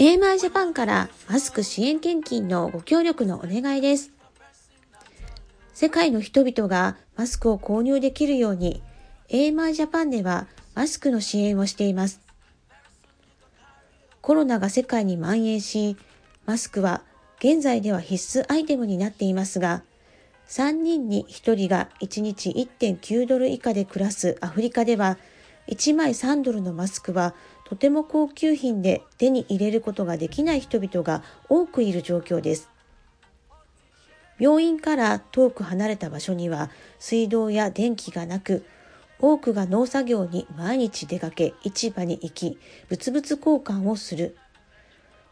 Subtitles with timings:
[0.00, 4.12] AMI ジャパンからマスク支援献金のご協力のお願いです。
[5.74, 8.82] 世界の人々がマスクを購入できるように
[9.28, 12.22] AMI ジャパンではマスクの支援をしています。
[14.22, 15.98] コロナが世界に蔓延し、
[16.46, 17.02] マスクは
[17.38, 19.82] 現在では必須アイテムになっていますが、
[20.48, 25.18] 3人に1人が1日1.9ドル以下で暮らすアフリカでは、
[25.68, 27.34] 1枚3ドルのマスクは
[27.70, 32.68] とても高級品で手に入れることができない人々が多くいる状況です。
[34.40, 38.64] 病院から遠く離れた場所には水道や電気がなく、
[39.20, 42.58] 多くが農作業に毎日出かけ市場に行き、
[42.90, 44.36] 物々交換をする。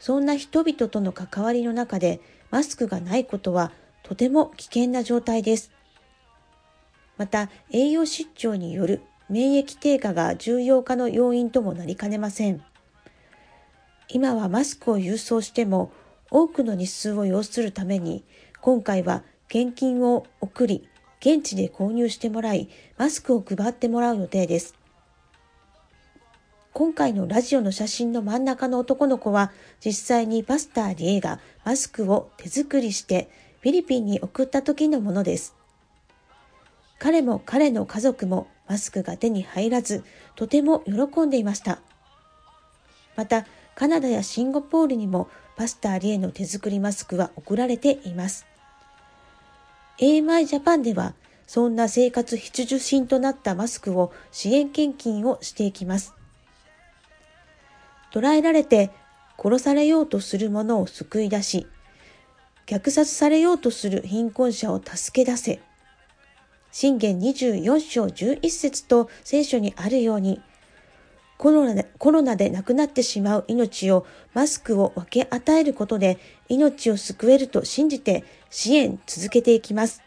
[0.00, 5.70] そんな人々との関わりの中でマスクがないことはとても危険な状態です。
[7.18, 12.62] また、栄養失調による免疫低下が重要化の要因ともなりかねません。
[14.10, 15.90] 今はマスクを郵送しても
[16.30, 18.24] 多くの日数を要するために、
[18.60, 20.86] 今回は現金を送り、
[21.20, 24.74] 現地で購入してもらい、マスクを配ってもらう予定です。
[26.74, 29.50] 今回のラジオの写真の真ん中の男の子は、
[29.82, 33.30] 実際にパスター・リエがマスクを手作りして
[33.62, 35.61] フィリピンに送った時のものです。
[37.02, 40.04] 彼も彼の家族もマスクが手に入らず、
[40.36, 41.80] とても喜んでいました。
[43.16, 43.44] また、
[43.74, 48.46] カナダやシンガポールにもパスターリエの手作りマスクは送られています。
[49.98, 51.14] AMI ジャパンでは、
[51.48, 56.14] そんな生活必需品となったマスクを支援献金をしていきます。
[58.12, 58.92] 捕らえられて
[59.42, 61.66] 殺されようとする者を救い出し、
[62.68, 65.60] 虐殺されようとする貧困者を助け出せ。
[66.72, 70.40] 信玄24章11節と聖書にあるように、
[71.36, 76.18] コロナでコロナで亡くなってしまう命をマスクを分け与えることで
[76.48, 80.02] 命を救えると信じて支援続けていきます。